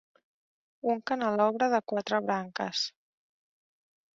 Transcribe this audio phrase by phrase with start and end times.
[0.93, 2.83] Un canelobre de quatre branques.